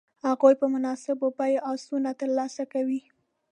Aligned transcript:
هغوی 0.27 0.53
په 0.61 0.65
مناسبو 0.73 1.27
بیو 1.37 1.63
آسونه 1.73 2.09
تر 2.19 2.29
لاسه 2.37 2.63
کوي. 2.73 3.01